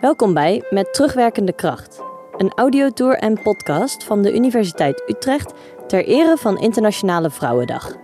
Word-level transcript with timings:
Welkom 0.00 0.34
bij 0.34 0.62
Met 0.70 0.92
Terugwerkende 0.94 1.52
Kracht, 1.52 2.02
een 2.36 2.52
audiotour 2.54 3.14
en 3.14 3.42
podcast 3.42 4.04
van 4.04 4.22
de 4.22 4.34
Universiteit 4.34 5.02
Utrecht 5.06 5.52
ter 5.86 6.04
ere 6.04 6.36
van 6.36 6.58
Internationale 6.58 7.30
Vrouwendag. 7.30 7.96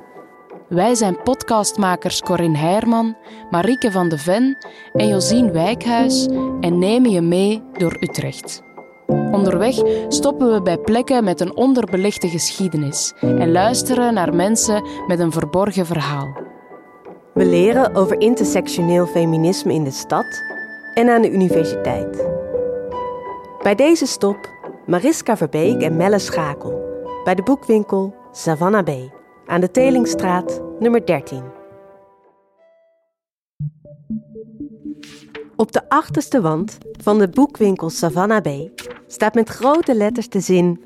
Wij 0.69 0.95
zijn 0.95 1.23
podcastmakers 1.23 2.21
Corinne 2.21 2.59
Heerman, 2.59 3.17
Marieke 3.51 3.91
van 3.91 4.09
de 4.09 4.19
Ven 4.19 4.57
en 4.93 5.09
Josien 5.09 5.53
Wijkhuis 5.53 6.27
en 6.61 6.79
nemen 6.79 7.11
je 7.11 7.21
mee 7.21 7.63
door 7.73 7.97
Utrecht. 8.01 8.63
Onderweg 9.07 9.77
stoppen 10.09 10.53
we 10.53 10.63
bij 10.63 10.79
plekken 10.79 11.25
met 11.25 11.41
een 11.41 11.57
onderbelichte 11.57 12.29
geschiedenis 12.29 13.13
en 13.21 13.53
luisteren 13.53 14.15
naar 14.15 14.35
mensen 14.35 14.89
met 15.07 15.19
een 15.19 15.33
verborgen 15.33 15.87
verhaal. 15.87 16.37
We 17.35 17.45
leren 17.45 17.95
over 17.95 18.21
intersectioneel 18.21 19.07
feminisme 19.07 19.73
in 19.73 19.85
de 19.85 19.91
stad 19.91 20.56
en 20.97 21.09
aan 21.09 21.23
de 21.23 21.31
universiteit. 21.31 22.27
Bij 23.63 23.75
deze 23.75 24.07
stop 24.07 24.49
Mariska 24.87 25.37
Verbeek 25.37 25.83
en 25.83 25.97
Melle 25.97 26.19
Schakel 26.19 26.85
bij 27.25 27.35
de 27.35 27.43
boekwinkel 27.43 28.15
Savannah 28.33 28.85
B 28.85 29.13
aan 29.47 29.61
de 29.61 29.71
Telingstraat 29.71 30.63
nummer 30.79 31.07
13. 31.07 31.43
Op 35.57 35.73
de 35.73 35.89
achterste 35.89 36.41
wand 36.41 36.79
van 37.03 37.19
de 37.19 37.29
boekwinkel 37.29 37.91
Savannah 37.91 38.43
B 38.43 38.81
staat 39.07 39.35
met 39.35 39.49
grote 39.49 39.95
letters 39.95 40.29
de 40.29 40.41
zin: 40.41 40.85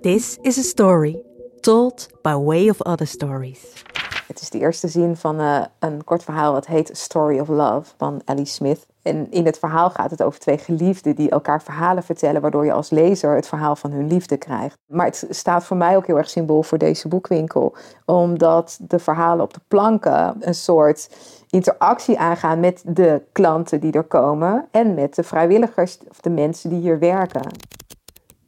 This 0.00 0.38
is 0.40 0.58
a 0.58 0.62
story 0.62 1.22
told 1.60 2.08
by 2.22 2.34
way 2.34 2.68
of 2.68 2.80
other 2.80 3.06
stories. 3.06 3.84
Het 4.26 4.40
is 4.40 4.50
de 4.50 4.58
eerste 4.58 4.88
zin 4.88 5.16
van 5.16 5.40
uh, 5.40 5.64
een 5.78 6.04
kort 6.04 6.22
verhaal 6.22 6.52
dat 6.52 6.66
heet 6.66 6.90
Story 6.92 7.38
of 7.38 7.48
Love 7.48 7.92
van 7.96 8.22
Ellie 8.24 8.44
Smith. 8.44 8.89
En 9.02 9.30
in 9.30 9.46
het 9.46 9.58
verhaal 9.58 9.90
gaat 9.90 10.10
het 10.10 10.22
over 10.22 10.40
twee 10.40 10.58
geliefden 10.58 11.14
die 11.14 11.30
elkaar 11.30 11.62
verhalen 11.62 12.02
vertellen, 12.02 12.40
waardoor 12.40 12.64
je 12.64 12.72
als 12.72 12.90
lezer 12.90 13.34
het 13.34 13.48
verhaal 13.48 13.76
van 13.76 13.90
hun 13.90 14.06
liefde 14.06 14.36
krijgt. 14.36 14.78
Maar 14.86 15.06
het 15.06 15.26
staat 15.30 15.64
voor 15.64 15.76
mij 15.76 15.96
ook 15.96 16.06
heel 16.06 16.18
erg 16.18 16.30
symbool 16.30 16.62
voor 16.62 16.78
deze 16.78 17.08
boekwinkel, 17.08 17.76
omdat 18.04 18.78
de 18.82 18.98
verhalen 18.98 19.44
op 19.44 19.54
de 19.54 19.60
planken 19.68 20.36
een 20.40 20.54
soort 20.54 21.08
interactie 21.50 22.18
aangaan 22.18 22.60
met 22.60 22.82
de 22.86 23.22
klanten 23.32 23.80
die 23.80 23.92
er 23.92 24.04
komen 24.04 24.68
en 24.70 24.94
met 24.94 25.14
de 25.14 25.22
vrijwilligers 25.22 25.98
of 26.08 26.20
de 26.20 26.30
mensen 26.30 26.70
die 26.70 26.80
hier 26.80 26.98
werken. 26.98 27.52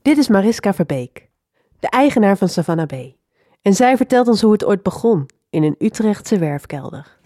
Dit 0.03 0.19
is 0.19 0.29
Mariska 0.29 0.75
Verbeek, 0.75 1.29
de 1.81 1.89
eigenaar 1.89 2.37
van 2.37 2.48
Savannah 2.48 2.87
Bay. 2.87 3.17
En 3.63 3.75
zij 3.75 3.97
vertelt 3.97 4.29
ons 4.29 4.41
hoe 4.41 4.53
het 4.53 4.65
ooit 4.65 4.83
begon 4.83 5.27
in 5.51 5.63
een 5.63 5.75
Utrechtse 5.79 6.39
werfkelder. 6.39 7.17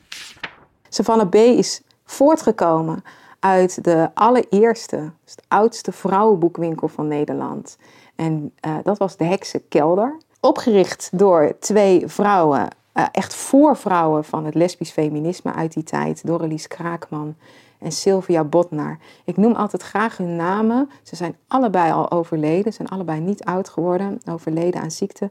Savannah 0.89 1.29
B 1.29 1.35
is 1.35 1.83
voortgekomen 2.05 3.03
uit 3.47 3.85
de 3.85 4.11
allereerste, 4.15 5.11
dus 5.25 5.35
oudste 5.49 5.93
vrouwenboekwinkel 5.93 6.89
van 6.89 7.09
Nederland. 7.09 7.77
En 8.15 8.53
uh, 8.67 8.77
dat 8.83 8.99
was 8.99 9.17
de 9.17 9.25
Heksenkelder. 9.25 10.17
Opgericht 10.41 11.09
door 11.13 11.57
twee 11.61 12.07
vrouwen, 12.07 12.69
uh, 12.95 13.07
echt 13.13 13.35
voorvrouwen 13.35 14.25
van 14.25 14.45
het 14.45 14.55
lesbisch 14.55 14.91
feminisme 14.91 15.53
uit 15.53 15.73
die 15.73 15.83
tijd. 15.83 16.27
Dorelies 16.27 16.69
Kraakman 16.69 17.35
en 17.79 17.93
Sylvia 17.93 18.45
Botnar. 18.45 18.99
Ik 19.25 19.37
noem 19.37 19.55
altijd 19.55 19.83
graag 19.83 20.17
hun 20.17 20.37
namen. 20.37 20.91
Ze 21.03 21.17
zijn 21.17 21.37
allebei 21.49 21.93
al 21.93 22.11
overleden, 22.11 22.73
zijn 22.73 22.89
allebei 22.89 23.21
niet 23.21 23.45
oud 23.45 23.69
geworden, 23.69 24.21
overleden 24.31 24.81
aan 24.81 24.91
ziekte. 24.91 25.31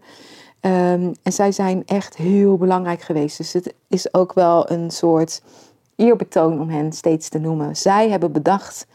Um, 0.62 1.12
en 1.24 1.34
zij 1.34 1.52
zijn 1.52 1.84
echt 1.86 2.16
heel 2.16 2.58
belangrijk 2.58 3.02
geweest. 3.02 3.38
Dus 3.38 3.54
het 3.54 3.74
is 3.88 4.14
ook 4.14 4.34
wel 4.34 4.72
een 4.72 4.92
soort 4.92 5.42
eerbetoon 5.96 6.60
om 6.60 6.70
hen 6.70 6.92
steeds 6.92 7.30
te 7.30 7.40
noemen. 7.40 7.76
Zij 7.76 8.10
hebben 8.10 8.32
bedacht, 8.32 8.88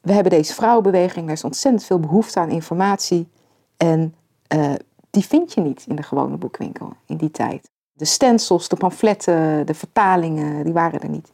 we 0.00 0.12
hebben 0.12 0.32
deze 0.32 0.54
vrouwenbeweging, 0.54 1.26
er 1.26 1.32
is 1.32 1.44
ontzettend 1.44 1.84
veel 1.84 2.00
behoefte 2.00 2.40
aan 2.40 2.50
informatie. 2.50 3.28
En 3.76 4.14
uh, 4.54 4.72
die 5.10 5.24
vind 5.24 5.52
je 5.52 5.60
niet 5.60 5.84
in 5.88 5.96
de 5.96 6.02
gewone 6.02 6.36
boekwinkel 6.36 6.92
in 7.06 7.16
die 7.16 7.30
tijd. 7.30 7.70
De 7.92 8.04
stencils, 8.04 8.68
de 8.68 8.76
pamfletten, 8.76 9.66
de 9.66 9.74
vertalingen, 9.74 10.64
die 10.64 10.72
waren 10.72 11.00
er 11.00 11.08
niet. 11.08 11.32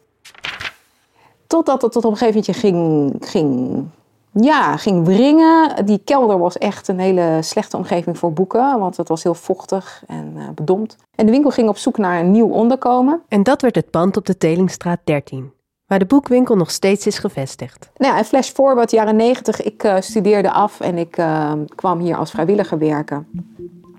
Totdat 1.46 1.82
het 1.82 1.92
tot 1.92 2.04
op 2.04 2.10
een 2.10 2.16
gegeven 2.16 2.42
moment 2.44 2.56
ging, 2.56 3.16
ging 3.20 3.88
ja, 4.32 4.76
ging 4.76 5.04
wringen. 5.06 5.86
Die 5.86 6.00
kelder 6.04 6.38
was 6.38 6.58
echt 6.58 6.88
een 6.88 6.98
hele 6.98 7.38
slechte 7.40 7.76
omgeving 7.76 8.18
voor 8.18 8.32
boeken, 8.32 8.78
want 8.78 8.96
het 8.96 9.08
was 9.08 9.22
heel 9.22 9.34
vochtig 9.34 10.02
en 10.06 10.32
uh, 10.36 10.48
bedompt. 10.54 10.96
En 11.14 11.26
de 11.26 11.32
winkel 11.32 11.50
ging 11.50 11.68
op 11.68 11.76
zoek 11.76 11.98
naar 11.98 12.20
een 12.20 12.30
nieuw 12.30 12.48
onderkomen. 12.48 13.22
En 13.28 13.42
dat 13.42 13.62
werd 13.62 13.74
het 13.74 13.90
pand 13.90 14.16
op 14.16 14.26
de 14.26 14.36
Telingstraat 14.36 14.98
13, 15.04 15.52
waar 15.86 15.98
de 15.98 16.04
boekwinkel 16.04 16.56
nog 16.56 16.70
steeds 16.70 17.06
is 17.06 17.18
gevestigd. 17.18 17.90
Nou 17.96 18.12
ja, 18.12 18.18
en 18.18 18.24
flash 18.24 18.50
forward, 18.50 18.90
jaren 18.90 19.16
90, 19.16 19.62
ik 19.62 19.84
uh, 19.84 19.96
studeerde 20.00 20.50
af 20.50 20.80
en 20.80 20.98
ik 20.98 21.18
uh, 21.18 21.52
kwam 21.74 21.98
hier 21.98 22.16
als 22.16 22.30
vrijwilliger 22.30 22.78
werken. 22.78 23.26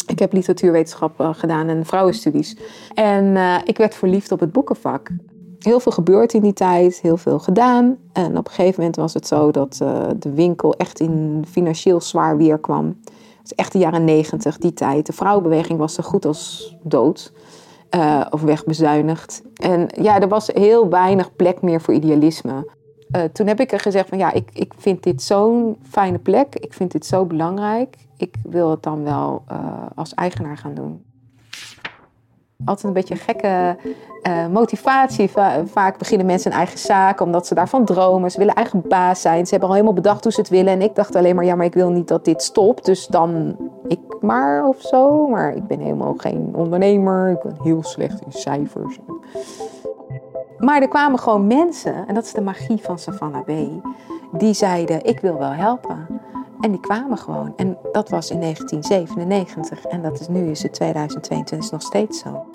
Ik 0.07 0.19
heb 0.19 0.33
literatuurwetenschap 0.33 1.13
gedaan 1.31 1.67
en 1.67 1.85
vrouwenstudies. 1.85 2.57
En 2.93 3.37
ik 3.65 3.77
werd 3.77 3.95
verliefd 3.95 4.31
op 4.31 4.39
het 4.39 4.51
boekenvak 4.51 5.09
heel 5.63 5.79
veel 5.79 5.91
gebeurd 5.91 6.33
in 6.33 6.41
die 6.41 6.53
tijd, 6.53 6.99
heel 7.01 7.17
veel 7.17 7.39
gedaan. 7.39 7.97
En 8.13 8.37
op 8.37 8.47
een 8.47 8.53
gegeven 8.53 8.79
moment 8.79 8.95
was 8.95 9.13
het 9.13 9.27
zo 9.27 9.51
dat 9.51 9.79
uh, 9.83 10.07
de 10.17 10.33
winkel 10.33 10.73
echt 10.73 10.99
in 10.99 11.45
financieel 11.47 12.01
zwaar 12.01 12.37
weer 12.37 12.59
kwam. 12.59 12.85
Het 13.37 13.51
is 13.51 13.53
echt 13.53 13.71
de 13.71 13.79
jaren 13.79 14.03
negentig, 14.03 14.57
die 14.57 14.73
tijd. 14.73 15.05
De 15.05 15.13
vrouwenbeweging 15.13 15.79
was 15.79 15.93
zo 15.93 16.03
goed 16.03 16.25
als 16.25 16.75
dood. 16.83 17.33
Uh, 17.95 18.25
of 18.29 18.41
wegbezuinigd. 18.41 19.43
En 19.53 19.87
ja, 20.01 20.19
er 20.19 20.27
was 20.27 20.47
heel 20.47 20.89
weinig 20.89 21.35
plek 21.35 21.61
meer 21.61 21.81
voor 21.81 21.93
idealisme. 21.93 22.71
Uh, 23.15 23.23
toen 23.23 23.47
heb 23.47 23.59
ik 23.59 23.71
er 23.71 23.79
gezegd 23.79 24.09
van 24.09 24.17
ja, 24.17 24.31
ik, 24.31 24.49
ik 24.53 24.73
vind 24.77 25.03
dit 25.03 25.21
zo'n 25.21 25.77
fijne 25.89 26.19
plek. 26.19 26.55
Ik 26.55 26.73
vind 26.73 26.91
dit 26.91 27.05
zo 27.05 27.25
belangrijk. 27.25 27.95
Ik 28.17 28.35
wil 28.43 28.69
het 28.69 28.83
dan 28.83 29.03
wel 29.03 29.43
als 29.95 30.13
eigenaar 30.13 30.57
gaan 30.57 30.73
doen 30.73 31.10
altijd 32.65 32.87
een 32.87 32.93
beetje 32.93 33.13
een 33.13 33.19
gekke 33.19 33.75
uh, 34.27 34.47
motivatie. 34.47 35.31
vaak 35.65 35.97
beginnen 35.97 36.25
mensen 36.25 36.51
een 36.51 36.57
eigen 36.57 36.79
zaak 36.79 37.21
omdat 37.21 37.47
ze 37.47 37.53
daarvan 37.53 37.85
dromen. 37.85 38.31
Ze 38.31 38.37
willen 38.37 38.53
eigen 38.53 38.81
baas 38.87 39.21
zijn. 39.21 39.45
Ze 39.45 39.51
hebben 39.51 39.69
al 39.69 39.75
helemaal 39.75 39.95
bedacht 39.95 40.23
hoe 40.23 40.33
ze 40.33 40.39
het 40.39 40.49
willen. 40.49 40.73
En 40.73 40.81
ik 40.81 40.95
dacht 40.95 41.15
alleen 41.15 41.35
maar, 41.35 41.45
ja, 41.45 41.55
maar 41.55 41.65
ik 41.65 41.73
wil 41.73 41.89
niet 41.89 42.07
dat 42.07 42.25
dit 42.25 42.43
stopt. 42.43 42.85
Dus 42.85 43.07
dan 43.07 43.55
ik 43.87 43.99
maar 44.21 44.67
of 44.67 44.81
zo. 44.81 45.27
Maar 45.27 45.55
ik 45.55 45.67
ben 45.67 45.79
helemaal 45.79 46.13
geen 46.17 46.51
ondernemer. 46.55 47.29
Ik 47.29 47.41
ben 47.43 47.57
heel 47.63 47.83
slecht 47.83 48.21
in 48.21 48.31
cijfers. 48.31 48.99
Maar 50.57 50.81
er 50.81 50.87
kwamen 50.87 51.19
gewoon 51.19 51.47
mensen, 51.47 52.07
en 52.07 52.13
dat 52.13 52.23
is 52.23 52.33
de 52.33 52.41
magie 52.41 52.81
van 52.81 52.99
Savannah 52.99 53.43
B. 53.43 53.51
Die 54.31 54.53
zeiden, 54.53 55.03
ik 55.03 55.19
wil 55.19 55.37
wel 55.37 55.51
helpen. 55.51 56.20
En 56.61 56.71
die 56.71 56.79
kwamen 56.79 57.17
gewoon. 57.17 57.53
En 57.55 57.77
dat 57.91 58.09
was 58.09 58.29
in 58.29 58.39
1997. 58.39 59.85
En 59.85 60.01
dat 60.01 60.19
is 60.19 60.27
nu 60.27 60.49
is 60.49 60.63
het 60.63 60.73
2022 60.73 61.65
is 61.65 61.69
nog 61.71 61.81
steeds 61.81 62.19
zo. 62.19 62.45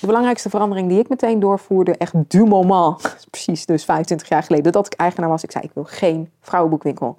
De 0.00 0.10
belangrijkste 0.10 0.50
verandering 0.50 0.88
die 0.88 0.98
ik 0.98 1.08
meteen 1.08 1.40
doorvoerde, 1.40 1.96
echt 1.96 2.14
du 2.28 2.44
moment, 2.44 2.96
precies 3.30 3.66
dus 3.66 3.84
25 3.84 4.28
jaar 4.28 4.42
geleden, 4.42 4.72
dat 4.72 4.86
ik 4.86 4.92
eigenaar 4.92 5.28
was. 5.28 5.42
Ik 5.42 5.50
zei, 5.50 5.64
ik 5.64 5.70
wil 5.74 5.84
geen 5.84 6.30
vrouwenboekwinkel. 6.40 7.16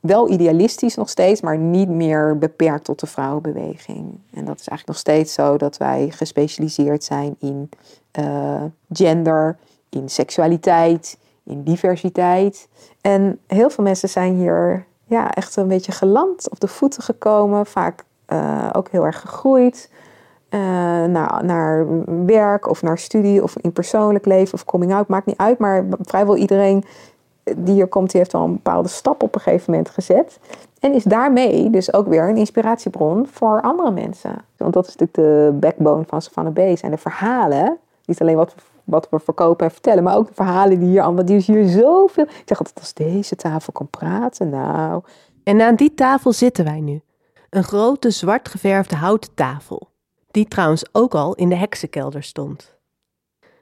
Wel 0.00 0.30
idealistisch 0.30 0.94
nog 0.94 1.08
steeds, 1.08 1.40
maar 1.40 1.58
niet 1.58 1.88
meer 1.88 2.38
beperkt 2.38 2.84
tot 2.84 3.00
de 3.00 3.06
vrouwenbeweging. 3.06 4.18
En 4.32 4.44
dat 4.44 4.60
is 4.60 4.68
eigenlijk 4.68 4.86
nog 4.86 4.96
steeds 4.96 5.32
zo 5.32 5.56
dat 5.56 5.76
wij 5.76 6.10
gespecialiseerd 6.10 7.04
zijn 7.04 7.36
in 7.38 7.70
uh, 8.18 8.62
gender, 8.92 9.56
in 9.88 10.08
seksualiteit, 10.08 11.18
in 11.46 11.62
diversiteit. 11.62 12.68
En 13.00 13.38
heel 13.46 13.70
veel 13.70 13.84
mensen 13.84 14.08
zijn 14.08 14.34
hier 14.34 14.86
ja, 15.04 15.30
echt 15.30 15.56
een 15.56 15.68
beetje 15.68 15.92
geland, 15.92 16.50
op 16.50 16.60
de 16.60 16.68
voeten 16.68 17.02
gekomen, 17.02 17.66
vaak 17.66 18.04
uh, 18.28 18.68
ook 18.72 18.88
heel 18.88 19.04
erg 19.04 19.20
gegroeid. 19.20 19.90
Uh, 20.50 20.60
naar, 21.04 21.44
naar 21.44 21.86
werk 22.26 22.68
of 22.68 22.82
naar 22.82 22.98
studie 22.98 23.42
of 23.42 23.56
in 23.56 23.72
persoonlijk 23.72 24.26
leven 24.26 24.54
of 24.54 24.64
coming 24.64 24.94
out, 24.94 25.08
maakt 25.08 25.26
niet 25.26 25.36
uit. 25.36 25.58
Maar 25.58 25.84
vrijwel 26.00 26.36
iedereen 26.36 26.84
die 27.56 27.74
hier 27.74 27.86
komt, 27.86 28.10
die 28.10 28.20
heeft 28.20 28.34
al 28.34 28.44
een 28.44 28.52
bepaalde 28.52 28.88
stap 28.88 29.22
op 29.22 29.34
een 29.34 29.40
gegeven 29.40 29.70
moment 29.70 29.90
gezet. 29.90 30.38
En 30.80 30.92
is 30.92 31.04
daarmee 31.04 31.70
dus 31.70 31.92
ook 31.92 32.06
weer 32.06 32.28
een 32.28 32.36
inspiratiebron 32.36 33.26
voor 33.26 33.60
andere 33.60 33.90
mensen. 33.90 34.44
Want 34.56 34.72
dat 34.72 34.86
is 34.86 34.96
natuurlijk 34.96 35.14
de 35.14 35.58
backbone 35.60 36.04
van 36.06 36.22
Savannah 36.22 36.52
B. 36.52 36.78
Zijn 36.78 36.92
de 36.92 36.98
verhalen, 36.98 37.76
niet 38.04 38.20
alleen 38.20 38.36
wat 38.36 38.54
wat 38.86 39.08
we 39.10 39.18
verkopen 39.18 39.66
en 39.66 39.72
vertellen. 39.72 40.02
Maar 40.02 40.16
ook 40.16 40.26
de 40.26 40.34
verhalen 40.34 40.78
die 40.78 40.88
hier 40.88 41.02
allemaal, 41.02 41.24
die 41.24 41.36
is 41.36 41.46
hier 41.46 41.68
zoveel. 41.68 42.24
Ik 42.24 42.42
zeg 42.44 42.58
altijd, 42.58 42.78
als 42.78 42.94
deze 42.94 43.36
tafel 43.36 43.72
kan 43.72 43.90
praten, 43.90 44.48
nou. 44.48 45.02
En 45.44 45.60
aan 45.60 45.76
die 45.76 45.94
tafel 45.94 46.32
zitten 46.32 46.64
wij 46.64 46.80
nu. 46.80 47.02
Een 47.50 47.64
grote 47.64 48.10
zwart 48.10 48.48
geverfde 48.48 48.96
houten 48.96 49.34
tafel. 49.34 49.88
Die 50.30 50.48
trouwens 50.48 50.84
ook 50.92 51.14
al 51.14 51.34
in 51.34 51.48
de 51.48 51.54
heksenkelder 51.54 52.22
stond. 52.22 52.74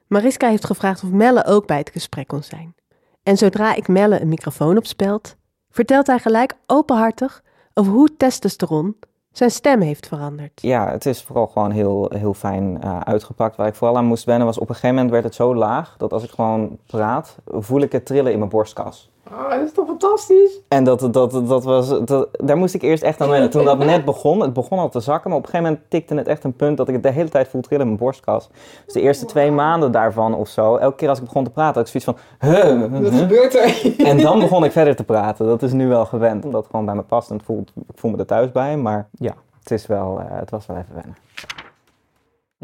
Mariska 0.07 0.49
heeft 0.49 0.65
gevraagd 0.65 1.03
of 1.03 1.11
Melle 1.11 1.45
ook 1.45 1.67
bij 1.67 1.79
het 1.79 1.91
gesprek 1.91 2.27
kon 2.27 2.43
zijn. 2.43 2.75
En 3.23 3.37
zodra 3.37 3.75
ik 3.75 3.89
Melle 3.89 4.21
een 4.21 4.29
microfoon 4.29 4.77
opspeld, 4.77 5.37
vertelt 5.71 6.07
hij 6.07 6.19
gelijk 6.19 6.55
openhartig 6.67 7.43
over 7.75 7.93
hoe 7.93 8.17
testosteron 8.17 8.97
Zijn 9.35 9.51
stem 9.51 9.81
heeft 9.81 10.07
veranderd. 10.07 10.63
Ja, 10.63 10.91
het 10.91 11.07
is 11.07 11.23
vooral 11.23 11.47
gewoon 11.47 11.71
heel, 11.71 12.11
heel 12.15 12.35
fijn 12.35 12.81
uh, 12.85 13.01
uitgepakt. 13.01 13.57
Waar 13.57 13.67
ik 13.67 13.75
vooral 13.75 13.97
aan 13.97 14.05
moest 14.05 14.25
wennen 14.25 14.47
was, 14.47 14.59
op 14.59 14.69
een 14.69 14.75
gegeven 14.75 14.95
moment 14.95 15.13
werd 15.13 15.25
het 15.25 15.35
zo 15.35 15.55
laag... 15.55 15.95
dat 15.99 16.13
als 16.13 16.25
ik 16.25 16.31
gewoon 16.31 16.79
praat, 16.87 17.37
voel 17.47 17.81
ik 17.81 17.93
het 17.93 18.07
trillen 18.07 18.33
in 18.33 18.39
mijn 18.39 18.51
borstkas. 18.51 19.11
Oh, 19.33 19.51
dat 19.51 19.61
is 19.61 19.73
toch 19.73 19.87
fantastisch? 19.87 20.61
En 20.69 20.85
dat, 20.85 21.09
dat, 21.13 21.31
dat 21.33 21.65
was, 21.65 21.89
dat, 22.05 22.29
daar 22.33 22.57
moest 22.57 22.75
ik 22.75 22.83
eerst 22.83 23.03
echt 23.03 23.21
aan 23.21 23.29
wennen. 23.29 23.51
Toen 23.51 23.65
dat 23.65 23.79
net 23.79 24.05
begon, 24.15 24.41
het 24.41 24.53
begon 24.53 24.79
al 24.79 24.89
te 24.89 25.01
zakken, 25.01 25.31
maar 25.31 25.39
op 25.39 25.45
een 25.45 25.51
gegeven 25.51 25.73
moment 25.73 25.91
tikte 25.91 26.15
het 26.15 26.29
echt 26.29 26.45
een 26.45 26.57
punt 26.57 26.77
dat 26.77 26.89
ik 26.89 26.95
het 26.95 27.03
de 27.03 27.11
hele 27.11 27.29
tijd 27.29 27.49
voel 27.49 27.61
trillen 27.61 27.83
in 27.83 27.93
mijn 27.93 28.05
borstkas. 28.05 28.49
Dus 28.85 28.95
de 28.95 29.01
eerste 29.01 29.27
twee 29.27 29.51
maanden 29.51 29.93
daarvan 29.93 30.35
of 30.35 30.49
zo, 30.49 30.77
elke 30.77 30.97
keer 30.97 31.09
als 31.09 31.19
ik 31.19 31.25
begon 31.25 31.45
te 31.45 31.51
praten, 31.51 31.75
had 31.75 31.95
ik 31.95 32.03
zoiets 32.03 32.23
van, 32.39 32.51
huh, 32.51 33.03
Wat 33.03 33.15
gebeurt 33.15 33.55
er? 33.55 33.93
En 34.11 34.19
dan 34.19 34.41
begon 34.41 34.65
ik 34.65 34.73
verder 34.73 34.97
te 34.97 35.05
praten. 35.05 35.47
Dat 35.47 35.63
is 35.63 35.73
nu 35.73 35.89
wel 35.89 36.05
gewend, 36.05 36.45
omdat 36.45 36.61
het 36.61 36.71
gewoon 36.71 36.87
bij 36.87 36.95
me 36.95 37.03
past 37.03 37.31
en 37.31 37.37
het 37.37 37.45
voelt, 37.45 37.73
ik 37.89 37.99
voel 37.99 38.11
me 38.11 38.17
er 38.17 38.27
thuis 38.27 38.53
bij. 38.53 38.77
Maar 38.77 39.09
ja, 39.11 39.35
het, 39.63 39.71
is 39.71 39.87
wel, 39.87 40.21
uh, 40.21 40.27
het 40.29 40.51
was 40.51 40.67
wel 40.67 40.77
even 40.77 40.95
wennen. 40.95 41.17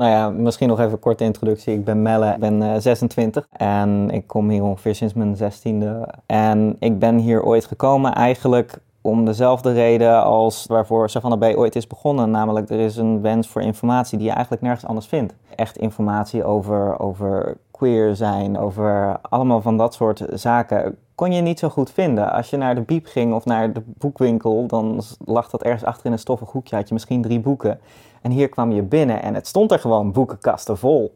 Nou 0.00 0.12
ja, 0.12 0.30
misschien 0.30 0.68
nog 0.68 0.78
even 0.78 0.92
een 0.92 0.98
korte 0.98 1.24
introductie. 1.24 1.74
Ik 1.74 1.84
ben 1.84 2.02
Melle, 2.02 2.32
ik 2.32 2.38
ben 2.38 2.62
uh, 2.62 2.74
26 2.78 3.46
en 3.50 4.10
ik 4.10 4.26
kom 4.26 4.48
hier 4.48 4.62
ongeveer 4.62 4.94
sinds 4.94 5.14
mijn 5.14 5.36
16e. 5.36 6.10
En 6.26 6.76
ik 6.78 6.98
ben 6.98 7.16
hier 7.16 7.42
ooit 7.42 7.64
gekomen 7.64 8.14
eigenlijk 8.14 8.78
om 9.00 9.24
dezelfde 9.24 9.72
reden 9.72 10.22
als 10.22 10.66
waarvoor 10.66 11.10
Savannah 11.10 11.52
B 11.52 11.56
ooit 11.58 11.76
is 11.76 11.86
begonnen. 11.86 12.30
Namelijk, 12.30 12.70
er 12.70 12.80
is 12.80 12.96
een 12.96 13.20
wens 13.20 13.48
voor 13.48 13.62
informatie 13.62 14.18
die 14.18 14.26
je 14.26 14.32
eigenlijk 14.32 14.62
nergens 14.62 14.86
anders 14.86 15.06
vindt. 15.06 15.34
Echt 15.56 15.76
informatie 15.76 16.44
over, 16.44 16.98
over 16.98 17.56
queer 17.70 18.16
zijn, 18.16 18.58
over 18.58 19.18
allemaal 19.20 19.62
van 19.62 19.76
dat 19.76 19.94
soort 19.94 20.24
zaken 20.32 20.96
kon 21.20 21.32
je 21.32 21.40
niet 21.40 21.58
zo 21.58 21.68
goed 21.68 21.90
vinden. 21.90 22.32
Als 22.32 22.50
je 22.50 22.56
naar 22.56 22.74
de 22.74 22.80
biep 22.80 23.06
ging 23.06 23.34
of 23.34 23.44
naar 23.44 23.72
de 23.72 23.82
boekwinkel, 23.86 24.66
dan 24.66 25.02
lag 25.24 25.50
dat 25.50 25.62
ergens 25.62 25.84
achter 25.84 26.06
in 26.06 26.12
een 26.12 26.18
stoffig 26.18 26.50
hoekje. 26.50 26.76
Had 26.76 26.88
je 26.88 26.94
misschien 26.94 27.22
drie 27.22 27.40
boeken. 27.40 27.80
En 28.22 28.30
hier 28.30 28.48
kwam 28.48 28.72
je 28.72 28.82
binnen 28.82 29.22
en 29.22 29.34
het 29.34 29.46
stond 29.46 29.72
er 29.72 29.78
gewoon 29.78 30.12
boekenkasten 30.12 30.78
vol. 30.78 31.14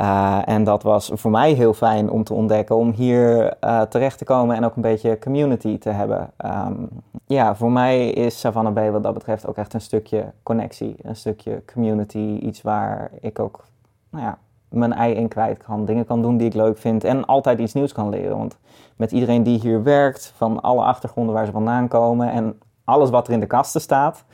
Uh, 0.00 0.38
en 0.44 0.64
dat 0.64 0.82
was 0.82 1.10
voor 1.14 1.30
mij 1.30 1.52
heel 1.52 1.74
fijn 1.74 2.10
om 2.10 2.24
te 2.24 2.34
ontdekken, 2.34 2.76
om 2.76 2.92
hier 2.92 3.56
uh, 3.64 3.82
terecht 3.82 4.18
te 4.18 4.24
komen 4.24 4.56
en 4.56 4.64
ook 4.64 4.76
een 4.76 4.82
beetje 4.82 5.18
community 5.18 5.78
te 5.78 5.90
hebben. 5.90 6.30
Um, 6.44 6.88
ja, 7.26 7.54
voor 7.54 7.70
mij 7.72 8.10
is 8.10 8.40
Savannah 8.40 8.74
Bay 8.74 8.90
wat 8.90 9.02
dat 9.02 9.14
betreft 9.14 9.46
ook 9.46 9.56
echt 9.56 9.74
een 9.74 9.80
stukje 9.80 10.32
connectie, 10.42 10.96
een 11.02 11.16
stukje 11.16 11.62
community. 11.72 12.38
Iets 12.40 12.62
waar 12.62 13.10
ik 13.20 13.38
ook 13.38 13.64
nou 14.10 14.24
ja, 14.24 14.38
mijn 14.70 14.92
ei 14.92 15.14
in 15.14 15.28
kwijt 15.28 15.62
kan, 15.62 15.84
dingen 15.84 16.04
kan 16.04 16.22
doen 16.22 16.36
die 16.36 16.46
ik 16.46 16.54
leuk 16.54 16.78
vind 16.78 17.04
en 17.04 17.24
altijd 17.24 17.58
iets 17.58 17.72
nieuws 17.72 17.92
kan 17.92 18.08
leren. 18.08 18.38
Want 18.38 18.58
met 18.96 19.12
iedereen 19.12 19.42
die 19.42 19.60
hier 19.60 19.82
werkt, 19.82 20.32
van 20.36 20.60
alle 20.60 20.82
achtergronden 20.82 21.34
waar 21.34 21.46
ze 21.46 21.52
vandaan 21.52 21.88
komen 21.88 22.30
en 22.30 22.58
alles 22.84 23.10
wat 23.10 23.26
er 23.26 23.32
in 23.32 23.40
de 23.40 23.46
kasten 23.46 23.80
staat, 23.80 24.24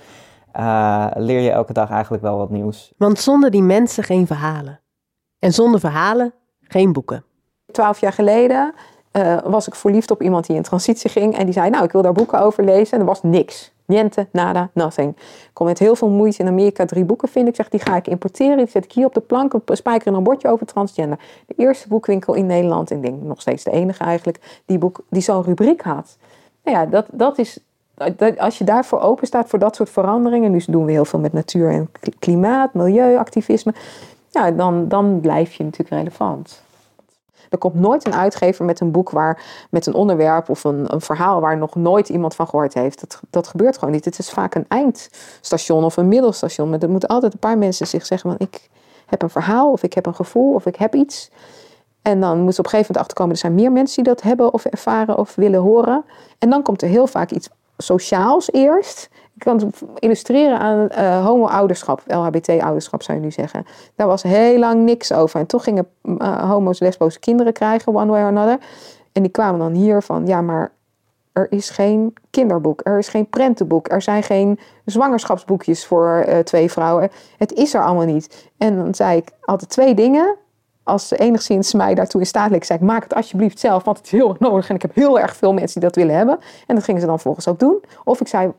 uh, 0.56 1.06
leer 1.14 1.40
je 1.40 1.50
elke 1.50 1.72
dag 1.72 1.90
eigenlijk 1.90 2.22
wel 2.22 2.36
wat 2.36 2.50
nieuws. 2.50 2.92
Want 2.96 3.18
zonder 3.18 3.50
die 3.50 3.62
mensen 3.62 4.04
geen 4.04 4.26
verhalen. 4.26 4.80
En 5.38 5.52
zonder 5.52 5.80
verhalen 5.80 6.34
geen 6.60 6.92
boeken. 6.92 7.24
Twaalf 7.72 8.00
jaar 8.00 8.12
geleden 8.12 8.74
uh, 9.12 9.38
was 9.44 9.66
ik 9.66 9.74
verliefd 9.74 10.10
op 10.10 10.22
iemand 10.22 10.46
die 10.46 10.56
in 10.56 10.62
transitie 10.62 11.10
ging. 11.10 11.36
En 11.36 11.44
die 11.44 11.54
zei, 11.54 11.70
nou, 11.70 11.84
ik 11.84 11.92
wil 11.92 12.02
daar 12.02 12.12
boeken 12.12 12.40
over 12.40 12.64
lezen. 12.64 12.92
En 12.92 13.00
er 13.00 13.06
was 13.06 13.22
niks. 13.22 13.73
Niente, 13.86 14.26
nada, 14.32 14.70
nothing. 14.72 15.16
Ik 15.16 15.50
kon 15.52 15.66
met 15.66 15.78
heel 15.78 15.96
veel 15.96 16.08
moeite 16.08 16.42
in 16.42 16.48
Amerika 16.48 16.84
drie 16.84 17.04
boeken 17.04 17.28
vinden. 17.28 17.50
Ik 17.50 17.56
zeg, 17.56 17.68
die 17.68 17.80
ga 17.80 17.96
ik 17.96 18.06
importeren. 18.06 18.56
Die 18.56 18.66
zet 18.66 18.84
ik 18.84 18.92
hier 18.92 19.06
op 19.06 19.14
de 19.14 19.20
plank. 19.20 19.54
Spijker 19.66 20.06
in 20.06 20.14
een 20.14 20.22
bordje 20.22 20.48
over 20.48 20.66
transgender. 20.66 21.18
De 21.46 21.54
eerste 21.56 21.88
boekwinkel 21.88 22.34
in 22.34 22.46
Nederland. 22.46 22.90
Ik 22.90 23.02
denk 23.02 23.22
nog 23.22 23.40
steeds 23.40 23.64
de 23.64 23.70
enige 23.70 24.04
eigenlijk. 24.04 24.62
Die, 24.66 24.78
boek, 24.78 25.00
die 25.08 25.22
zo'n 25.22 25.42
rubriek 25.42 25.82
had. 25.82 26.16
Nou 26.62 26.76
ja, 26.76 26.86
dat, 26.86 27.06
dat 27.10 27.38
is 27.38 27.58
als 28.38 28.58
je 28.58 28.64
daarvoor 28.64 29.00
open 29.00 29.26
staat 29.26 29.48
voor 29.48 29.58
dat 29.58 29.76
soort 29.76 29.90
veranderingen, 29.90 30.50
nu 30.50 30.62
doen 30.66 30.84
we 30.84 30.92
heel 30.92 31.04
veel 31.04 31.18
met 31.18 31.32
natuur 31.32 31.70
en 31.70 31.90
klimaat, 32.18 32.74
milieuactivisme, 32.74 33.74
ja, 34.30 34.50
dan, 34.50 34.88
dan 34.88 35.20
blijf 35.20 35.52
je 35.52 35.64
natuurlijk 35.64 35.96
relevant. 35.96 36.62
Er 37.54 37.60
komt 37.60 37.74
nooit 37.74 38.06
een 38.06 38.14
uitgever 38.14 38.64
met 38.64 38.80
een 38.80 38.90
boek 38.90 39.10
waar, 39.10 39.66
met 39.70 39.86
een 39.86 39.94
onderwerp 39.94 40.48
of 40.48 40.64
een, 40.64 40.92
een 40.92 41.00
verhaal 41.00 41.40
waar 41.40 41.56
nog 41.56 41.74
nooit 41.74 42.08
iemand 42.08 42.34
van 42.34 42.48
gehoord 42.48 42.74
heeft. 42.74 43.00
Dat, 43.00 43.20
dat 43.30 43.46
gebeurt 43.46 43.78
gewoon 43.78 43.94
niet. 43.94 44.04
Het 44.04 44.18
is 44.18 44.30
vaak 44.30 44.54
een 44.54 44.64
eindstation 44.68 45.84
of 45.84 45.96
een 45.96 46.08
middelstation. 46.08 46.70
Maar 46.70 46.78
er 46.78 46.90
moeten 46.90 47.08
altijd 47.08 47.32
een 47.32 47.38
paar 47.38 47.58
mensen 47.58 47.86
zich 47.86 48.06
zeggen: 48.06 48.30
van, 48.30 48.46
ik 48.46 48.68
heb 49.06 49.22
een 49.22 49.30
verhaal, 49.30 49.72
of 49.72 49.82
ik 49.82 49.92
heb 49.92 50.06
een 50.06 50.14
gevoel, 50.14 50.54
of 50.54 50.66
ik 50.66 50.76
heb 50.76 50.94
iets. 50.94 51.30
En 52.02 52.20
dan 52.20 52.40
moet 52.40 52.58
op 52.58 52.64
een 52.64 52.70
gegeven 52.70 52.78
moment 52.80 52.98
achterkomen: 52.98 53.32
er 53.32 53.40
zijn 53.40 53.54
meer 53.54 53.72
mensen 53.72 54.02
die 54.02 54.12
dat 54.12 54.22
hebben 54.22 54.52
of 54.52 54.64
ervaren 54.64 55.18
of 55.18 55.34
willen 55.34 55.60
horen. 55.60 56.04
En 56.38 56.50
dan 56.50 56.62
komt 56.62 56.82
er 56.82 56.88
heel 56.88 57.06
vaak 57.06 57.30
iets 57.30 57.48
sociaals 57.76 58.52
eerst. 58.52 59.08
Ik 59.34 59.40
kan 59.40 59.56
het 59.56 59.82
illustreren 59.98 60.58
aan 60.58 60.88
uh, 60.92 61.24
homo-ouderschap, 61.26 62.02
LHBT-ouderschap 62.06 63.02
zou 63.02 63.18
je 63.18 63.24
nu 63.24 63.30
zeggen. 63.30 63.66
Daar 63.94 64.06
was 64.06 64.22
heel 64.22 64.58
lang 64.58 64.82
niks 64.82 65.12
over. 65.12 65.40
En 65.40 65.46
toch 65.46 65.64
gingen 65.64 65.86
uh, 66.02 66.50
homo's 66.50 66.80
lesbo's 66.80 67.18
kinderen 67.18 67.52
krijgen, 67.52 67.94
one 67.94 68.10
way 68.10 68.22
or 68.22 68.28
another. 68.28 68.58
En 69.12 69.22
die 69.22 69.30
kwamen 69.30 69.58
dan 69.58 69.72
hier 69.72 70.02
van, 70.02 70.26
ja, 70.26 70.40
maar 70.40 70.72
er 71.32 71.46
is 71.50 71.70
geen 71.70 72.14
kinderboek, 72.30 72.80
er 72.84 72.98
is 72.98 73.08
geen 73.08 73.28
prentenboek, 73.28 73.90
er 73.90 74.02
zijn 74.02 74.22
geen 74.22 74.58
zwangerschapsboekjes 74.84 75.86
voor 75.86 76.24
uh, 76.28 76.38
twee 76.38 76.70
vrouwen. 76.70 77.10
Het 77.38 77.52
is 77.52 77.74
er 77.74 77.84
allemaal 77.84 78.06
niet. 78.06 78.50
En 78.58 78.76
dan 78.76 78.94
zei 78.94 79.16
ik 79.16 79.30
altijd 79.40 79.70
twee 79.70 79.94
dingen 79.94 80.36
als 80.84 81.08
ze 81.08 81.16
enigszins 81.16 81.72
mij 81.72 81.94
daartoe 81.94 82.20
in 82.20 82.26
staat 82.26 82.50
leek, 82.50 82.64
zei 82.64 82.78
ik, 82.78 82.84
maak 82.84 83.02
het 83.02 83.14
alsjeblieft 83.14 83.58
zelf, 83.58 83.84
want 83.84 83.96
het 83.96 84.06
is 84.06 84.12
heel 84.12 84.36
nodig 84.38 84.68
en 84.68 84.74
ik 84.74 84.82
heb 84.82 84.94
heel 84.94 85.20
erg 85.20 85.36
veel 85.36 85.52
mensen 85.52 85.80
die 85.80 85.88
dat 85.88 85.98
willen 85.98 86.16
hebben. 86.16 86.38
En 86.66 86.74
dat 86.74 86.84
gingen 86.84 87.00
ze 87.00 87.06
dan 87.06 87.20
volgens 87.20 87.48
ook 87.48 87.58
doen. 87.58 87.82
Of 88.04 88.20
ik 88.20 88.28
zei, 88.28 88.52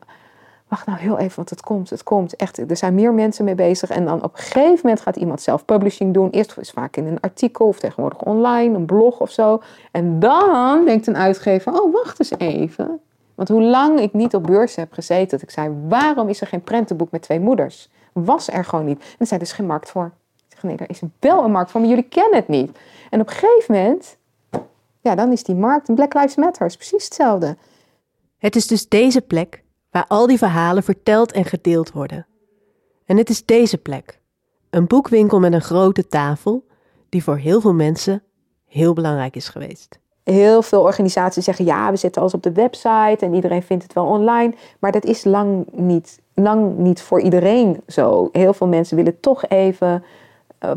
wacht 0.68 0.86
nou 0.86 0.98
heel 0.98 1.18
even, 1.18 1.36
want 1.36 1.50
het 1.50 1.60
komt, 1.60 1.90
het 1.90 2.02
komt. 2.02 2.36
Echt, 2.36 2.70
er 2.70 2.76
zijn 2.76 2.94
meer 2.94 3.14
mensen 3.14 3.44
mee 3.44 3.54
bezig. 3.54 3.90
En 3.90 4.04
dan 4.04 4.22
op 4.22 4.32
een 4.32 4.42
gegeven 4.42 4.78
moment 4.82 5.00
gaat 5.00 5.16
iemand 5.16 5.40
zelf 5.40 5.64
publishing 5.64 6.14
doen. 6.14 6.30
Eerst 6.30 6.58
is 6.58 6.70
vaak 6.70 6.96
in 6.96 7.06
een 7.06 7.20
artikel 7.20 7.66
of 7.66 7.78
tegenwoordig 7.78 8.22
online, 8.22 8.76
een 8.76 8.86
blog 8.86 9.20
of 9.20 9.30
zo. 9.30 9.62
En 9.90 10.18
dan 10.18 10.84
denkt 10.84 11.06
een 11.06 11.16
uitgever, 11.16 11.80
oh 11.82 11.92
wacht 11.92 12.18
eens 12.18 12.38
even. 12.38 13.00
Want 13.34 13.48
hoe 13.48 13.62
lang 13.62 14.00
ik 14.00 14.12
niet 14.12 14.34
op 14.34 14.46
beurs 14.46 14.76
heb 14.76 14.92
gezeten, 14.92 15.28
dat 15.28 15.42
ik 15.42 15.50
zei, 15.50 15.74
waarom 15.88 16.28
is 16.28 16.40
er 16.40 16.46
geen 16.46 16.62
prentenboek 16.62 17.10
met 17.10 17.22
twee 17.22 17.40
moeders? 17.40 17.88
Was 18.12 18.50
er 18.50 18.64
gewoon 18.64 18.84
niet. 18.84 19.16
En 19.18 19.26
er 19.26 19.32
er 19.32 19.40
is 19.40 19.52
geen 19.52 19.66
markt 19.66 19.90
voor 19.90 20.12
nee, 20.66 20.76
er 20.76 20.90
is 20.90 21.00
wel 21.20 21.44
een 21.44 21.50
markt 21.50 21.70
voor, 21.70 21.80
maar 21.80 21.88
jullie 21.88 22.08
kennen 22.08 22.38
het 22.38 22.48
niet. 22.48 22.78
En 23.10 23.20
op 23.20 23.28
een 23.28 23.34
gegeven 23.34 23.74
moment, 23.74 24.16
ja, 25.00 25.14
dan 25.14 25.32
is 25.32 25.42
die 25.42 25.54
markt, 25.54 25.94
Black 25.94 26.14
Lives 26.14 26.36
Matter, 26.36 26.66
is 26.66 26.76
precies 26.76 27.04
hetzelfde. 27.04 27.56
Het 28.38 28.56
is 28.56 28.66
dus 28.66 28.88
deze 28.88 29.20
plek 29.20 29.62
waar 29.96 30.06
al 30.08 30.26
die 30.26 30.38
verhalen 30.38 30.82
verteld 30.82 31.32
en 31.32 31.44
gedeeld 31.44 31.92
worden. 31.92 32.26
En 33.04 33.16
het 33.16 33.30
is 33.30 33.44
deze 33.44 33.78
plek, 33.78 34.20
een 34.70 34.86
boekwinkel 34.86 35.40
met 35.40 35.52
een 35.52 35.60
grote 35.60 36.06
tafel, 36.06 36.64
die 37.08 37.22
voor 37.22 37.36
heel 37.36 37.60
veel 37.60 37.74
mensen 37.74 38.22
heel 38.66 38.92
belangrijk 38.92 39.36
is 39.36 39.48
geweest. 39.48 39.98
Heel 40.24 40.62
veel 40.62 40.82
organisaties 40.82 41.44
zeggen 41.44 41.64
ja, 41.64 41.90
we 41.90 41.96
zitten 41.96 42.20
alles 42.20 42.34
op 42.34 42.42
de 42.42 42.52
website 42.52 43.16
en 43.18 43.34
iedereen 43.34 43.62
vindt 43.62 43.82
het 43.82 43.92
wel 43.92 44.06
online. 44.06 44.54
Maar 44.78 44.92
dat 44.92 45.04
is 45.04 45.24
lang 45.24 45.66
niet, 45.72 46.20
lang 46.34 46.76
niet 46.76 47.02
voor 47.02 47.20
iedereen 47.20 47.80
zo. 47.86 48.28
Heel 48.32 48.52
veel 48.52 48.66
mensen 48.66 48.96
willen 48.96 49.20
toch 49.20 49.48
even 49.48 50.04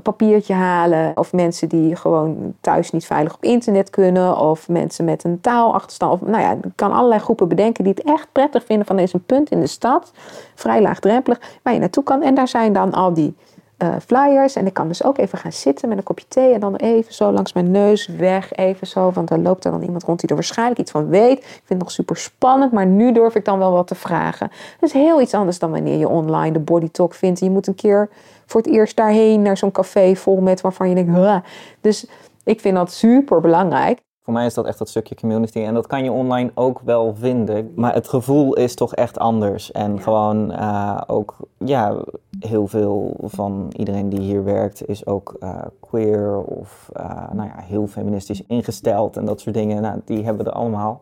papiertje 0.04 0.54
halen. 0.54 1.12
Of 1.16 1.34
mensen 1.34 1.70
die 1.70 1.96
gewoon 1.96 2.54
thuis 2.62 2.92
niet 2.92 3.06
veilig 3.06 3.34
op 3.34 3.44
internet 3.44 3.90
kunnen. 3.90 4.38
Of 4.38 4.68
mensen 4.68 5.06
met 5.06 5.24
een 5.24 5.42
taalachterstand. 5.42 6.14
Of, 6.14 6.28
nou 6.28 6.42
ja, 6.42 6.52
ik 6.52 6.72
kan 6.76 6.92
allerlei 6.92 7.22
groepen 7.22 7.48
bedenken 7.48 7.84
die 7.84 7.94
het 7.94 8.04
echt 8.04 8.28
prettig 8.32 8.66
vinden 8.66 8.86
van 8.86 8.96
deze 8.96 9.20
punt 9.20 9.50
in 9.50 9.60
de 9.60 9.68
stad. 9.68 10.12
Vrij 10.56 10.82
laagdrempelig, 10.82 11.40
waar 11.64 11.74
je 11.74 11.80
naartoe 11.80 12.04
kan. 12.04 12.22
En 12.22 12.36
daar 12.36 12.48
zijn 12.48 12.74
dan 12.74 12.94
al 12.94 13.14
die 13.14 13.36
uh, 13.84 13.96
flyers. 14.06 14.56
En 14.56 14.66
ik 14.66 14.74
kan 14.74 14.88
dus 14.88 15.04
ook 15.04 15.18
even 15.18 15.38
gaan 15.38 15.52
zitten 15.52 15.90
met 15.90 15.98
een 15.98 16.04
kopje 16.04 16.28
thee. 16.28 16.54
En 16.54 16.60
dan 16.60 16.76
even 16.76 17.14
zo 17.14 17.32
langs 17.32 17.54
mijn 17.54 17.72
neus 17.72 18.08
weg. 18.08 18.54
Even 18.54 18.88
zo. 18.88 19.12
Want 19.12 19.28
dan 19.28 19.42
loopt 19.42 19.66
er 19.66 19.72
dan 19.72 19.82
iemand 19.82 20.04
rond 20.04 20.20
die 20.20 20.30
er 20.30 20.36
waarschijnlijk 20.36 20.80
iets 20.80 20.92
van 20.92 21.08
weet. 21.08 21.38
Ik 21.38 21.44
vind 21.44 21.68
het 21.68 21.80
nog 21.80 21.92
super 21.92 22.18
spannend. 22.18 22.72
Maar 22.72 22.86
nu 22.86 23.12
durf 23.12 23.36
ik 23.36 23.46
dan 23.46 23.60
wel 23.60 23.72
wat 23.72 23.88
te 23.88 23.96
vragen. 23.96 24.52
Dat 24.80 24.90
is 24.90 24.96
heel 24.96 25.22
iets 25.22 25.34
anders 25.34 25.60
dan 25.60 25.72
wanneer 25.72 25.98
je 25.98 26.08
online 26.08 26.52
de 26.52 26.60
body 26.60 26.90
talk 26.90 27.14
vindt. 27.14 27.40
Je 27.40 27.50
moet 27.50 27.68
een 27.68 27.76
keer 27.76 28.10
voor 28.46 28.62
het 28.62 28.70
eerst 28.70 28.96
daarheen 28.96 29.42
naar 29.42 29.58
zo'n 29.58 29.72
café 29.72 30.16
vol 30.16 30.42
met 30.42 30.62
waarvan 30.62 30.90
je 30.90 30.96
denkt. 30.96 31.48
Dus 31.82 32.08
ik 32.44 32.60
vind 32.60 32.76
dat 32.76 32.92
super 32.92 33.42
belangrijk. 33.42 34.00
Voor 34.30 34.38
mij 34.38 34.48
is 34.48 34.54
dat 34.54 34.66
echt 34.66 34.78
dat 34.78 34.90
stukje 34.90 35.16
community. 35.16 35.60
En 35.60 35.74
dat 35.74 35.88
kan 35.88 36.04
je 36.04 36.12
online 36.12 36.52
ook 36.54 36.82
wel 36.84 37.16
vinden. 37.16 37.72
Maar 37.76 37.94
het 37.94 38.08
gevoel 38.08 38.56
is 38.56 38.76
toch 38.76 38.96
echt 38.96 39.20
anders. 39.20 39.72
En 39.72 40.02
gewoon 40.02 40.52
uh, 40.52 41.02
ook, 41.08 41.36
ja, 41.58 41.98
heel 42.40 42.68
veel 42.68 43.16
van 43.22 43.72
iedereen 43.78 44.10
die 44.10 44.20
hier 44.20 44.44
werkt 44.44 44.88
is 44.88 45.06
ook 45.06 45.36
uh, 45.40 45.56
queer 45.80 46.38
of 46.44 46.90
uh, 46.98 47.32
nou 47.32 47.48
ja, 47.48 47.56
heel 47.58 47.88
feministisch 47.88 48.44
ingesteld 48.48 49.18
en 49.18 49.26
dat 49.26 49.42
soort 49.42 49.56
dingen. 49.56 49.82
Nou, 49.82 50.02
die 50.06 50.24
hebben 50.24 50.46
we 50.46 50.52
allemaal. 50.52 51.02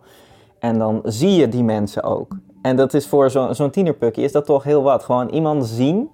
En 0.60 0.78
dan 0.78 1.02
zie 1.04 1.36
je 1.36 1.50
die 1.50 1.64
mensen 1.64 2.04
ook. 2.04 2.36
En 2.62 2.76
dat 2.76 2.94
is 2.94 3.08
voor 3.08 3.30
zo'n 3.30 3.56
zo 3.56 3.70
tienerpukje 3.70 4.22
is 4.22 4.32
dat 4.32 4.46
toch 4.46 4.64
heel 4.64 4.82
wat. 4.84 5.04
Gewoon 5.04 5.30
iemand 5.30 5.66
zien 5.66 6.10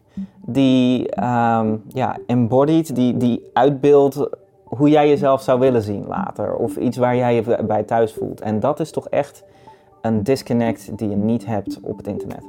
die 0.45 1.23
um, 1.23 1.83
ja, 1.87 2.17
embodied, 2.27 2.95
die, 2.95 3.17
die 3.17 3.49
uitbeeldt 3.53 4.27
hoe 4.77 4.89
jij 4.89 5.09
jezelf 5.09 5.41
zou 5.41 5.59
willen 5.59 5.81
zien 5.81 6.05
later. 6.07 6.55
Of 6.55 6.75
iets 6.75 6.97
waar 6.97 7.15
jij 7.15 7.35
je 7.35 7.63
bij 7.63 7.83
thuis 7.83 8.13
voelt. 8.13 8.41
En 8.41 8.59
dat 8.59 8.79
is 8.79 8.91
toch 8.91 9.09
echt 9.09 9.43
een 10.01 10.23
disconnect 10.23 10.97
die 10.97 11.09
je 11.09 11.15
niet 11.15 11.45
hebt 11.45 11.79
op 11.81 11.97
het 11.97 12.07
internet. 12.07 12.43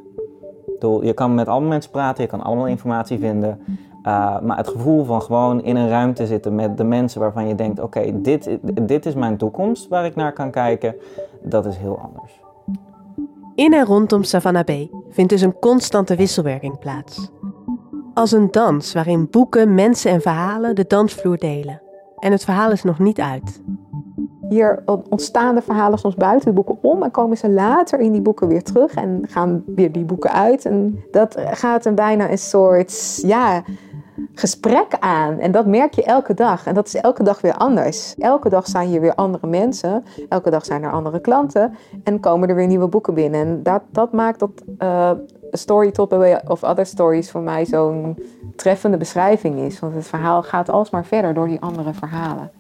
je 1.01 1.13
kan 1.15 1.35
met 1.35 1.49
allemaal 1.49 1.69
mensen 1.69 1.91
praten, 1.91 2.23
je 2.23 2.29
kan 2.29 2.43
allemaal 2.43 2.67
informatie 2.67 3.19
vinden. 3.19 3.61
Uh, 4.07 4.41
maar 4.41 4.57
het 4.57 4.69
gevoel 4.69 5.05
van 5.05 5.23
gewoon 5.23 5.63
in 5.63 5.77
een 5.77 5.89
ruimte 5.89 6.27
zitten 6.27 6.55
met 6.55 6.77
de 6.77 6.85
mensen 6.85 7.21
waarvan 7.21 7.49
je 7.49 7.55
denkt: 7.55 7.81
oké, 7.81 8.21
dit, 8.21 8.59
dit 8.83 9.07
is 9.07 9.15
mijn 9.15 9.37
toekomst 9.37 9.89
waar 9.89 10.05
ik 10.05 10.17
naar 10.17 10.33
kan 10.33 10.51
kijken, 10.51 10.95
dat 11.43 11.67
is 11.67 11.77
heel 11.77 11.99
anders. 11.99 12.41
In 13.55 13.73
en 13.73 13.85
rondom 13.85 14.23
Savannah 14.23 14.65
Bay 14.65 14.91
vindt 15.11 15.31
dus 15.31 15.41
een 15.41 15.59
constante 15.59 16.17
wisselwerking 16.17 16.79
plaats. 16.79 17.31
Als 18.15 18.33
een 18.33 18.51
dans 18.51 18.93
waarin 18.93 19.29
boeken, 19.31 19.75
mensen 19.75 20.11
en 20.11 20.21
verhalen 20.21 20.75
de 20.75 20.85
dansvloer 20.87 21.39
delen. 21.39 21.84
En 22.25 22.33
het 22.33 22.45
verhaal 22.45 22.71
is 22.71 22.83
nog 22.83 22.99
niet 22.99 23.21
uit. 23.21 23.63
Hier 24.49 24.83
ontstaan 25.09 25.55
de 25.55 25.63
verhalen 25.63 25.99
soms 25.99 26.15
buiten 26.15 26.49
de 26.49 26.55
boeken 26.55 26.79
om 26.83 27.03
en 27.03 27.11
komen 27.11 27.37
ze 27.37 27.51
later 27.51 28.01
in 28.01 28.13
die 28.13 28.21
boeken 28.21 28.49
weer 28.49 28.63
terug 28.63 28.95
en 28.95 29.25
gaan 29.29 29.63
weer 29.67 29.93
die 29.93 30.05
boeken 30.05 30.33
uit. 30.33 30.65
En 30.65 31.05
dat 31.11 31.37
gaat 31.51 31.85
een 31.85 31.95
bijna 31.95 32.31
een 32.31 32.39
soort 32.39 33.21
ja, 33.27 33.63
gesprek 34.33 34.97
aan. 35.01 35.39
En 35.39 35.53
dat 35.53 35.67
merk 35.67 35.95
je 35.95 36.05
elke 36.05 36.35
dag. 36.35 36.67
En 36.67 36.75
dat 36.75 36.87
is 36.87 36.95
elke 36.95 37.23
dag 37.23 37.41
weer 37.41 37.55
anders. 37.55 38.15
Elke 38.19 38.49
dag 38.49 38.67
zijn 38.67 38.89
hier 38.89 39.01
weer 39.01 39.15
andere 39.15 39.47
mensen. 39.47 40.05
Elke 40.29 40.51
dag 40.51 40.65
zijn 40.65 40.83
er 40.83 40.93
andere 40.93 41.21
klanten. 41.21 41.75
En 42.05 42.21
komen 42.21 42.49
er 42.49 42.55
weer 42.55 42.67
nieuwe 42.67 42.89
boeken 42.89 43.15
binnen. 43.15 43.41
En 43.41 43.63
dat, 43.63 43.83
dat 43.91 44.13
maakt 44.13 44.39
dat 44.39 44.51
uh, 44.79 45.11
Story 45.51 45.91
Top 45.91 46.13
of 46.47 46.63
Other 46.63 46.87
Stories 46.87 47.31
voor 47.31 47.41
mij 47.41 47.65
zo'n 47.65 48.19
treffende 48.57 48.97
beschrijving 48.97 49.59
is. 49.59 49.79
Want 49.79 49.95
het 49.95 50.07
verhaal 50.07 50.43
gaat 50.43 50.69
alsmaar 50.69 51.05
verder 51.05 51.35
door 51.35 51.49
die 51.49 51.61
andere 51.61 51.93
verhalen. 51.93 52.51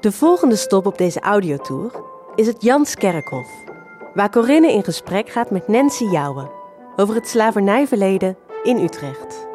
De 0.00 0.12
volgende 0.12 0.56
stop 0.56 0.86
op 0.86 0.98
deze 0.98 1.20
audiotour 1.20 1.90
is 2.34 2.46
het 2.46 2.62
Janskerkhof, 2.62 3.48
waar 4.14 4.30
Corinne 4.30 4.72
in 4.72 4.84
gesprek 4.84 5.28
gaat 5.28 5.50
met 5.50 5.68
Nancy 5.68 6.04
Jouwen 6.04 6.50
over 6.96 7.14
het 7.14 7.28
slavernijverleden 7.28 8.36
in 8.62 8.76
Utrecht. 8.76 9.47